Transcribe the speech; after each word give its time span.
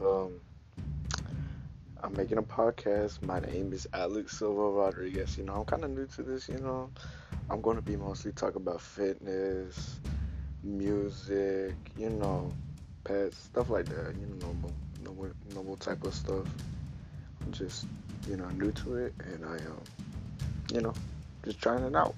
Um, 0.00 0.40
I'm 2.02 2.12
making 2.14 2.38
a 2.38 2.42
podcast. 2.42 3.22
My 3.22 3.40
name 3.40 3.72
is 3.72 3.86
Alex 3.92 4.38
Silva 4.38 4.60
Rodriguez. 4.60 5.38
You 5.38 5.44
know, 5.44 5.54
I'm 5.54 5.64
kind 5.64 5.84
of 5.84 5.90
new 5.90 6.06
to 6.06 6.22
this. 6.22 6.48
You 6.48 6.58
know, 6.58 6.90
I'm 7.48 7.60
going 7.62 7.76
to 7.76 7.82
be 7.82 7.96
mostly 7.96 8.32
talking 8.32 8.60
about 8.60 8.80
fitness, 8.80 9.98
music, 10.62 11.74
you 11.96 12.10
know, 12.10 12.52
pets, 13.04 13.38
stuff 13.38 13.70
like 13.70 13.86
that. 13.86 14.14
You 14.20 14.26
know, 14.26 14.46
normal, 14.46 14.72
normal, 15.02 15.30
normal 15.54 15.76
type 15.76 16.04
of 16.04 16.14
stuff. 16.14 16.46
I'm 17.44 17.52
just, 17.52 17.86
you 18.28 18.36
know, 18.36 18.48
new 18.50 18.72
to 18.72 18.96
it, 18.96 19.14
and 19.18 19.44
I, 19.44 19.56
um, 19.56 19.80
you 20.72 20.80
know, 20.80 20.92
just 21.44 21.60
trying 21.60 21.84
it 21.84 21.96
out. 21.96 22.14